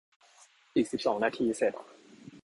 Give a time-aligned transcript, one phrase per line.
[0.75, 1.73] อีกสิบสองนาทีเสร็จ